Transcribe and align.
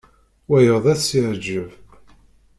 Wayeḍ 0.49 0.85
ad 0.93 0.99
s-yeɛǧeb. 0.99 1.69